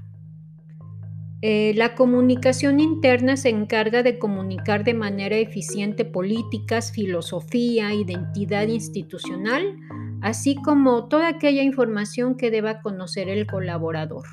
Eh, 1.43 1.73
la 1.75 1.95
comunicación 1.95 2.81
interna 2.81 3.35
se 3.39 3.49
encarga 3.49 4.03
de 4.03 4.19
comunicar 4.19 4.85
de 4.85 4.93
manera 4.93 5.37
eficiente 5.37 6.05
políticas, 6.05 6.93
filosofía, 6.93 7.95
identidad 7.95 8.69
institucional, 8.69 9.75
así 10.21 10.57
como 10.57 11.09
toda 11.09 11.29
aquella 11.29 11.63
información 11.63 12.37
que 12.37 12.51
deba 12.51 12.83
conocer 12.83 13.31
el 13.31 13.47
colaborador. 13.47 14.25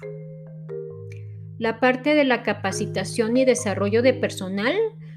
La 1.58 1.80
parte 1.80 2.14
de 2.14 2.26
la 2.26 2.44
capacitación 2.44 3.38
y 3.38 3.46
desarrollo 3.46 4.02
de 4.02 4.14
personal 4.14 4.76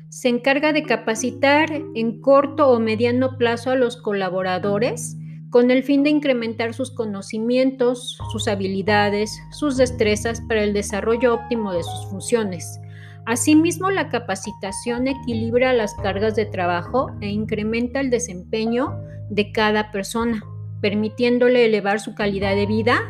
se 0.09 0.29
encarga 0.29 0.73
de 0.73 0.85
capacitar 0.85 1.71
en 1.95 2.21
corto 2.21 2.71
o 2.71 2.79
mediano 2.79 3.37
plazo 3.37 3.71
a 3.71 3.75
los 3.75 3.97
colaboradores 3.97 5.17
con 5.51 5.71
el 5.73 5.83
fin 5.83 6.05
de 6.05 6.11
incrementar 6.11 6.75
sus 6.75 6.93
conocimientos, 6.93 8.19
sus 8.31 8.47
habilidades, 8.47 9.43
sus 9.51 9.77
destrezas 9.77 10.41
para 10.43 10.63
el 10.63 10.73
desarrollo 10.73 11.35
óptimo 11.35 11.73
de 11.73 11.83
sus 11.83 12.07
funciones. 12.07 12.81
Asimismo, 13.27 13.91
la 13.91 14.09
capacitación 14.09 15.09
equilibra 15.09 15.73
las 15.73 15.95
cargas 15.95 16.37
de 16.37 16.47
trabajo 16.47 17.11
e 17.21 17.29
incrementa 17.29 18.01
el 18.01 18.11
desempeño 18.11 18.97
de 19.29 19.53
cada 19.53 19.91
persona, 19.91 20.43
permitiéndole 20.81 21.67
elevar 21.67 22.01
su 22.01 22.15
calidad 22.15 22.55
de 22.55 22.67
vida 22.67 23.01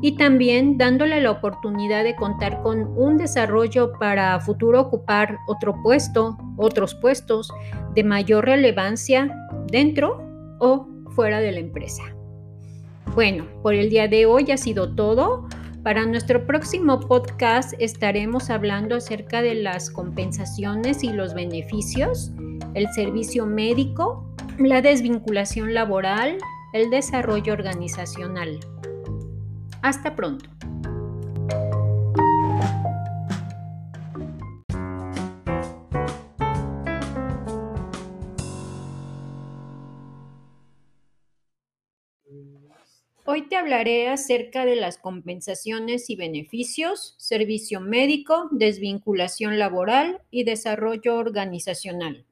y 0.00 0.16
también 0.16 0.78
dándole 0.78 1.20
la 1.20 1.30
oportunidad 1.30 2.02
de 2.02 2.16
contar 2.16 2.60
con 2.62 2.88
un 2.98 3.18
desarrollo 3.18 3.92
para 4.00 4.40
futuro 4.40 4.80
ocupar 4.80 5.38
otro 5.46 5.80
puesto, 5.82 6.36
otros 6.56 6.94
puestos 6.96 7.52
de 7.94 8.02
mayor 8.02 8.46
relevancia 8.46 9.32
dentro 9.68 10.20
o 10.58 10.91
fuera 11.14 11.40
de 11.40 11.52
la 11.52 11.60
empresa. 11.60 12.02
Bueno, 13.14 13.46
por 13.62 13.74
el 13.74 13.90
día 13.90 14.08
de 14.08 14.26
hoy 14.26 14.50
ha 14.50 14.56
sido 14.56 14.94
todo. 14.94 15.46
Para 15.82 16.06
nuestro 16.06 16.46
próximo 16.46 17.00
podcast 17.00 17.74
estaremos 17.78 18.50
hablando 18.50 18.96
acerca 18.96 19.42
de 19.42 19.56
las 19.56 19.90
compensaciones 19.90 21.02
y 21.02 21.12
los 21.12 21.34
beneficios, 21.34 22.30
el 22.74 22.86
servicio 22.94 23.46
médico, 23.46 24.24
la 24.58 24.80
desvinculación 24.80 25.74
laboral, 25.74 26.38
el 26.72 26.88
desarrollo 26.90 27.52
organizacional. 27.52 28.60
Hasta 29.82 30.14
pronto. 30.14 30.51
Hoy 43.34 43.48
te 43.48 43.56
hablaré 43.56 44.08
acerca 44.08 44.66
de 44.66 44.76
las 44.76 44.98
compensaciones 44.98 46.10
y 46.10 46.16
beneficios, 46.16 47.14
servicio 47.16 47.80
médico, 47.80 48.50
desvinculación 48.50 49.58
laboral 49.58 50.20
y 50.30 50.44
desarrollo 50.44 51.16
organizacional. 51.16 52.26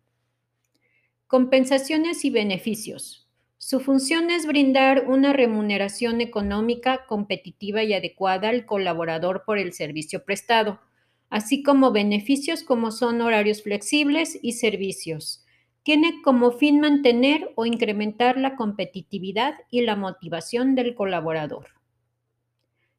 Compensaciones 1.27 2.27
y 2.27 2.29
beneficios. 2.29 3.31
Su 3.57 3.81
función 3.81 4.29
es 4.29 4.45
brindar 4.45 5.09
una 5.09 5.33
remuneración 5.33 6.21
económica 6.21 7.07
competitiva 7.07 7.83
y 7.83 7.95
adecuada 7.95 8.51
al 8.51 8.67
colaborador 8.67 9.45
por 9.47 9.57
el 9.57 9.73
servicio 9.73 10.27
prestado, 10.27 10.81
así 11.31 11.63
como 11.63 11.93
beneficios 11.93 12.63
como 12.63 12.91
son 12.91 13.23
horarios 13.23 13.63
flexibles 13.63 14.39
y 14.43 14.53
servicios 14.53 15.47
tiene 15.91 16.23
como 16.23 16.53
fin 16.53 16.79
mantener 16.79 17.51
o 17.57 17.67
incrementar 17.67 18.39
la 18.39 18.55
competitividad 18.55 19.55
y 19.73 19.81
la 19.81 19.97
motivación 19.97 20.77
del 20.77 20.95
colaborador. 20.95 21.67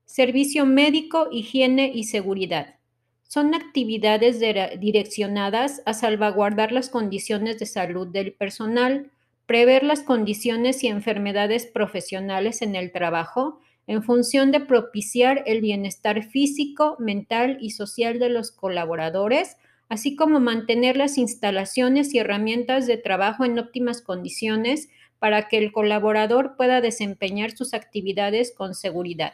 Servicio 0.04 0.66
médico, 0.66 1.30
higiene 1.32 1.90
y 1.96 2.04
seguridad. 2.04 2.76
Son 3.24 3.56
actividades 3.56 4.42
direccionadas 4.78 5.82
a 5.86 5.94
salvaguardar 5.94 6.74
las 6.74 6.90
condiciones 6.90 7.60
de 7.60 7.66
salud 7.66 8.10
del 8.10 8.34
personal, 8.34 9.10
prever 9.46 9.84
las 9.84 10.02
condiciones 10.02 10.84
y 10.84 10.88
enfermedades 10.88 11.68
profesionales 11.68 12.62
en 12.62 12.76
el 12.76 12.92
trabajo 12.92 13.62
en 13.88 14.04
función 14.04 14.52
de 14.52 14.60
propiciar 14.60 15.44
el 15.46 15.62
bienestar 15.62 16.24
físico, 16.24 16.98
mental 17.00 17.58
y 17.62 17.70
social 17.70 18.20
de 18.20 18.28
los 18.28 18.52
colaboradores, 18.52 19.56
así 19.92 20.16
como 20.16 20.40
mantener 20.40 20.96
las 20.96 21.18
instalaciones 21.18 22.14
y 22.14 22.20
herramientas 22.20 22.88
de 22.88 22.96
trabajo 22.96 23.44
en 23.44 23.60
óptimas 23.60 24.02
condiciones 24.02 24.88
para 25.20 25.50
que 25.50 25.58
el 25.58 25.74
colaborador 25.74 26.56
pueda 26.56 26.80
desempeñar 26.80 27.52
sus 27.52 27.74
actividades 27.74 28.54
con 28.56 28.74
seguridad. 28.74 29.34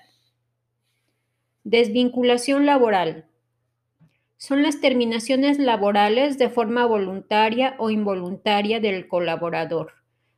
Desvinculación 1.63 2.65
laboral. 2.65 3.27
Son 4.37 4.63
las 4.63 4.81
terminaciones 4.81 5.59
laborales 5.59 6.39
de 6.39 6.49
forma 6.49 6.87
voluntaria 6.87 7.75
o 7.77 7.91
involuntaria 7.91 8.79
del 8.79 9.07
colaborador. 9.07 9.91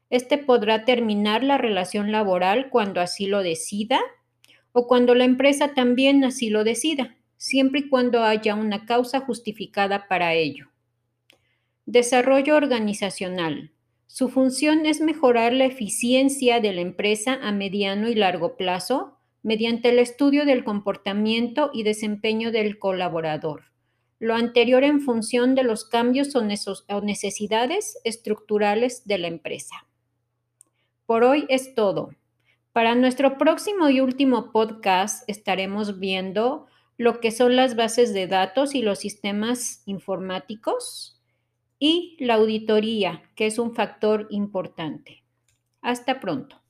Este 0.09 0.37
podrá 0.37 0.83
terminar 0.83 1.45
la 1.45 1.57
relación 1.57 2.11
laboral 2.11 2.69
cuando 2.69 2.99
así 2.99 3.27
lo 3.27 3.41
decida 3.41 4.01
o 4.73 4.85
cuando 4.85 5.15
la 5.15 5.23
empresa 5.23 5.73
también 5.73 6.25
así 6.25 6.49
lo 6.49 6.65
decida 6.65 7.15
siempre 7.39 7.79
y 7.79 7.89
cuando 7.89 8.23
haya 8.23 8.53
una 8.53 8.85
causa 8.85 9.21
justificada 9.21 10.07
para 10.07 10.33
ello. 10.33 10.67
Desarrollo 11.85 12.57
organizacional. 12.57 13.71
Su 14.07 14.27
función 14.27 14.85
es 14.85 14.99
mejorar 14.99 15.53
la 15.53 15.65
eficiencia 15.65 16.59
de 16.59 16.73
la 16.73 16.81
empresa 16.81 17.39
a 17.41 17.51
mediano 17.51 18.09
y 18.09 18.15
largo 18.15 18.57
plazo 18.57 19.17
mediante 19.41 19.89
el 19.89 19.99
estudio 19.99 20.45
del 20.45 20.65
comportamiento 20.65 21.71
y 21.73 21.83
desempeño 21.83 22.51
del 22.51 22.77
colaborador. 22.77 23.63
Lo 24.19 24.35
anterior 24.35 24.83
en 24.83 24.99
función 24.99 25.55
de 25.55 25.63
los 25.63 25.85
cambios 25.85 26.35
o 26.35 27.01
necesidades 27.01 27.99
estructurales 28.03 29.07
de 29.07 29.17
la 29.17 29.27
empresa. 29.27 29.87
Por 31.05 31.23
hoy 31.23 31.45
es 31.47 31.73
todo. 31.73 32.09
Para 32.73 32.95
nuestro 32.95 33.37
próximo 33.37 33.89
y 33.89 34.01
último 34.01 34.51
podcast 34.51 35.23
estaremos 35.29 35.99
viendo 35.99 36.67
lo 36.99 37.21
que 37.21 37.31
son 37.31 37.55
las 37.55 37.77
bases 37.77 38.13
de 38.13 38.27
datos 38.27 38.75
y 38.75 38.81
los 38.81 38.99
sistemas 38.99 39.83
informáticos 39.85 41.17
y 41.79 42.17
la 42.19 42.33
auditoría, 42.33 43.23
que 43.37 43.45
es 43.45 43.57
un 43.57 43.73
factor 43.73 44.27
importante. 44.31 45.23
Hasta 45.81 46.19
pronto. 46.19 46.61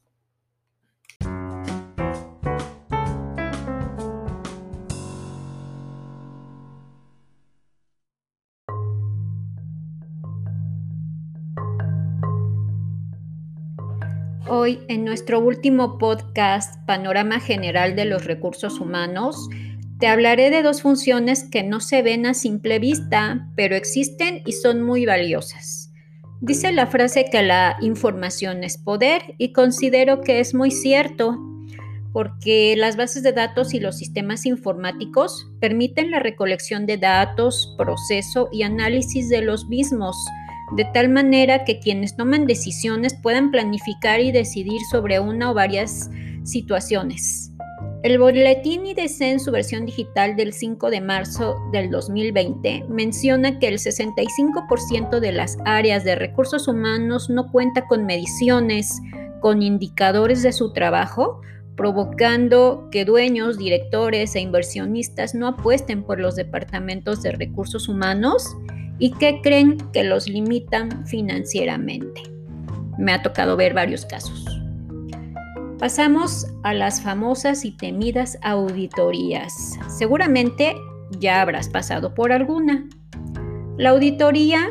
Hoy, 14.47 14.79
en 14.89 15.05
nuestro 15.05 15.39
último 15.39 15.97
podcast, 15.97 16.85
Panorama 16.85 17.39
General 17.39 17.95
de 17.95 18.05
los 18.05 18.25
Recursos 18.25 18.79
Humanos, 18.79 19.49
te 19.99 20.07
hablaré 20.07 20.49
de 20.49 20.63
dos 20.63 20.81
funciones 20.81 21.43
que 21.43 21.61
no 21.61 21.81
se 21.81 22.01
ven 22.01 22.25
a 22.25 22.33
simple 22.33 22.79
vista, 22.79 23.49
pero 23.55 23.75
existen 23.75 24.41
y 24.45 24.53
son 24.53 24.81
muy 24.81 25.05
valiosas. 25.05 25.91
Dice 26.39 26.71
la 26.71 26.87
frase 26.87 27.25
que 27.29 27.43
la 27.43 27.75
información 27.81 28.63
es 28.63 28.77
poder 28.77 29.35
y 29.37 29.51
considero 29.51 30.21
que 30.21 30.39
es 30.39 30.53
muy 30.53 30.71
cierto. 30.71 31.37
porque 32.11 32.73
las 32.75 32.97
bases 32.97 33.21
de 33.21 33.33
datos 33.33 33.75
y 33.75 33.79
los 33.79 33.99
sistemas 33.99 34.47
informáticos 34.47 35.47
permiten 35.59 36.09
la 36.09 36.17
recolección 36.17 36.87
de 36.87 36.97
datos, 36.97 37.75
proceso 37.77 38.49
y 38.51 38.63
análisis 38.63 39.29
de 39.29 39.43
los 39.43 39.67
mismos, 39.67 40.17
de 40.75 40.85
tal 40.91 41.09
manera 41.09 41.65
que 41.65 41.79
quienes 41.79 42.15
toman 42.15 42.47
decisiones 42.47 43.13
puedan 43.13 43.51
planificar 43.51 44.21
y 44.21 44.31
decidir 44.31 44.81
sobre 44.89 45.19
una 45.19 45.51
o 45.51 45.53
varias 45.53 46.09
situaciones. 46.45 47.48
El 48.01 48.17
boletín 48.17 48.85
IDC 48.85 49.21
en 49.23 49.39
su 49.41 49.51
versión 49.51 49.85
digital 49.85 50.37
del 50.37 50.53
5 50.53 50.89
de 50.89 51.01
marzo 51.01 51.57
del 51.73 51.91
2020 51.91 52.85
menciona 52.87 53.59
que 53.59 53.67
el 53.67 53.77
65% 53.77 55.19
de 55.19 55.33
las 55.33 55.57
áreas 55.65 56.05
de 56.05 56.15
recursos 56.15 56.69
humanos 56.69 57.29
no 57.29 57.51
cuenta 57.51 57.87
con 57.87 58.05
mediciones, 58.05 59.01
con 59.41 59.61
indicadores 59.61 60.43
de 60.43 60.53
su 60.53 60.71
trabajo, 60.71 61.41
provocando 61.75 62.87
que 62.89 63.03
dueños, 63.03 63.57
directores 63.57 64.33
e 64.35 64.39
inversionistas 64.39 65.35
no 65.35 65.47
apuesten 65.47 66.03
por 66.03 66.21
los 66.21 66.37
departamentos 66.37 67.21
de 67.21 67.33
recursos 67.33 67.89
humanos 67.89 68.55
y 68.97 69.11
que 69.11 69.41
creen 69.41 69.77
que 69.91 70.05
los 70.05 70.29
limitan 70.29 71.05
financieramente. 71.05 72.21
Me 72.97 73.11
ha 73.11 73.21
tocado 73.21 73.57
ver 73.57 73.73
varios 73.73 74.05
casos. 74.05 74.58
Pasamos 75.79 76.45
a 76.63 76.73
las 76.73 77.01
famosas 77.01 77.65
y 77.65 77.71
temidas 77.71 78.37
auditorías. 78.41 79.79
Seguramente 79.87 80.75
ya 81.19 81.41
habrás 81.41 81.69
pasado 81.69 82.13
por 82.13 82.31
alguna. 82.31 82.87
La 83.77 83.91
auditoría 83.91 84.67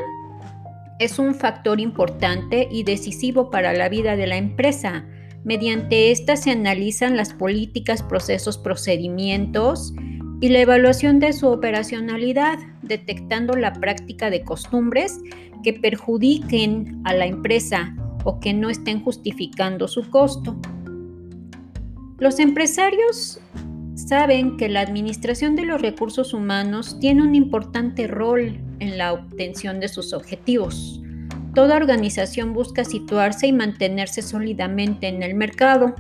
es 0.99 1.19
un 1.19 1.35
factor 1.35 1.81
importante 1.81 2.69
y 2.71 2.83
decisivo 2.85 3.51
para 3.51 3.73
la 3.73 3.89
vida 3.89 4.17
de 4.17 4.27
la 4.27 4.37
empresa 4.37 5.05
Mediante 5.45 6.11
esta 6.11 6.37
se 6.37 6.51
analizan 6.51 7.17
las 7.17 7.33
políticas, 7.33 8.03
procesos, 8.03 8.59
procedimientos 8.59 9.95
y 10.41 10.49
la 10.51 10.61
evaluación 10.61 11.21
de 11.21 11.33
su 11.33 11.49
operacionalidad, 11.49 12.59
detectando 12.83 13.55
la 13.55 13.73
práctica 13.73 14.31
de 14.31 14.43
costumbres 14.43 15.21
que 15.63 15.73
perjudiquen 15.73 17.01
a 17.05 17.15
la 17.15 17.27
empresa 17.27 17.95
o 18.25 18.41
que 18.41 18.53
no 18.53 18.69
estén 18.69 19.03
justificando 19.03 19.89
su 19.89 20.11
costo. 20.11 20.57
Los 22.19 22.41
empresarios 22.41 23.41
saben 23.95 24.57
que 24.57 24.69
la 24.69 24.81
administración 24.81 25.55
de 25.55 25.65
los 25.65 25.81
recursos 25.81 26.35
humanos 26.35 26.99
tiene 26.99 27.23
un 27.23 27.37
importante 27.37 28.09
rol 28.09 28.61
en 28.81 28.99
la 28.99 29.13
obtención 29.13 29.79
de 29.79 29.87
sus 29.87 30.13
objetivos. 30.13 31.01
Toda 31.55 31.77
organización 31.77 32.55
busca 32.55 32.85
situarse 32.85 33.47
y 33.47 33.53
mantenerse 33.53 34.23
sólidamente 34.23 35.07
en 35.07 35.23
el 35.23 35.37
mercado. 35.37 35.95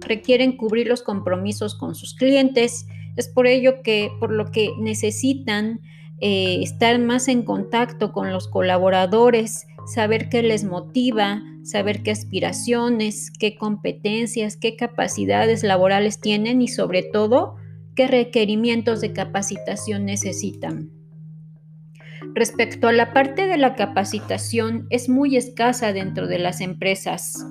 Requieren 0.00 0.58
cubrir 0.58 0.88
los 0.88 1.02
compromisos 1.02 1.74
con 1.74 1.94
sus 1.94 2.14
clientes. 2.14 2.86
Es 3.16 3.28
por 3.28 3.46
ello 3.46 3.82
que, 3.82 4.10
por 4.20 4.32
lo 4.32 4.50
que 4.50 4.72
necesitan 4.78 5.80
eh, 6.20 6.58
estar 6.62 6.98
más 6.98 7.28
en 7.28 7.42
contacto 7.42 8.12
con 8.12 8.30
los 8.30 8.46
colaboradores, 8.46 9.66
saber 9.86 10.28
qué 10.28 10.42
les 10.42 10.64
motiva, 10.64 11.42
saber 11.66 12.04
qué 12.04 12.12
aspiraciones, 12.12 13.32
qué 13.32 13.56
competencias, 13.56 14.56
qué 14.56 14.76
capacidades 14.76 15.64
laborales 15.64 16.20
tienen 16.20 16.62
y 16.62 16.68
sobre 16.68 17.02
todo 17.02 17.56
qué 17.96 18.06
requerimientos 18.06 19.00
de 19.00 19.12
capacitación 19.12 20.04
necesitan. 20.04 20.90
Respecto 22.34 22.86
a 22.86 22.92
la 22.92 23.12
parte 23.12 23.46
de 23.46 23.58
la 23.58 23.74
capacitación, 23.74 24.86
es 24.90 25.08
muy 25.08 25.36
escasa 25.36 25.92
dentro 25.92 26.28
de 26.28 26.38
las 26.38 26.60
empresas. 26.60 27.44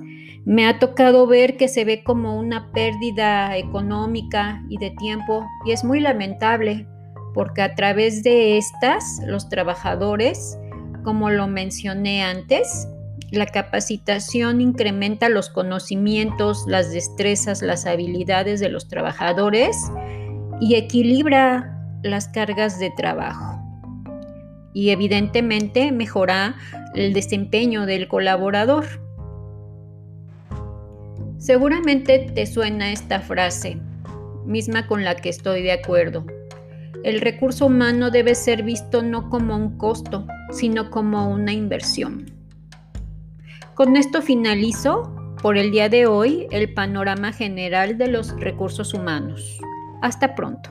Me 0.45 0.65
ha 0.65 0.79
tocado 0.79 1.27
ver 1.27 1.57
que 1.57 1.67
se 1.67 1.83
ve 1.83 2.03
como 2.03 2.39
una 2.39 2.71
pérdida 2.71 3.57
económica 3.57 4.63
y 4.69 4.77
de 4.77 4.91
tiempo 4.91 5.45
y 5.65 5.71
es 5.71 5.83
muy 5.83 5.99
lamentable 5.99 6.87
porque 7.33 7.61
a 7.61 7.75
través 7.75 8.23
de 8.23 8.57
estas 8.57 9.19
los 9.25 9.49
trabajadores, 9.49 10.57
como 11.03 11.29
lo 11.31 11.47
mencioné 11.47 12.23
antes, 12.23 12.87
la 13.35 13.45
capacitación 13.45 14.61
incrementa 14.61 15.29
los 15.29 15.49
conocimientos, 15.49 16.65
las 16.67 16.91
destrezas, 16.91 17.61
las 17.61 17.85
habilidades 17.85 18.59
de 18.59 18.69
los 18.69 18.87
trabajadores 18.87 19.77
y 20.59 20.75
equilibra 20.75 21.71
las 22.03 22.27
cargas 22.27 22.79
de 22.79 22.91
trabajo 22.91 23.55
y 24.73 24.89
evidentemente 24.89 25.91
mejora 25.93 26.55
el 26.93 27.13
desempeño 27.13 27.85
del 27.85 28.09
colaborador. 28.09 28.85
Seguramente 31.37 32.19
te 32.19 32.45
suena 32.45 32.91
esta 32.91 33.21
frase, 33.21 33.77
misma 34.45 34.85
con 34.87 35.05
la 35.05 35.15
que 35.15 35.29
estoy 35.29 35.63
de 35.63 35.71
acuerdo. 35.71 36.25
El 37.05 37.21
recurso 37.21 37.67
humano 37.67 38.11
debe 38.11 38.35
ser 38.35 38.63
visto 38.63 39.01
no 39.01 39.29
como 39.29 39.55
un 39.55 39.77
costo, 39.77 40.27
sino 40.51 40.89
como 40.89 41.29
una 41.29 41.53
inversión. 41.53 42.34
Con 43.75 43.97
esto 43.97 44.21
finalizo 44.21 45.13
por 45.41 45.57
el 45.57 45.69
día 45.69 45.89
de 45.89 46.07
hoy 46.07 46.47
el 46.51 46.73
panorama 46.73 47.33
general 47.33 47.97
de 47.97 48.07
los 48.07 48.33
recursos 48.39 48.93
humanos. 48.93 49.59
Hasta 50.01 50.33
pronto. 50.33 50.69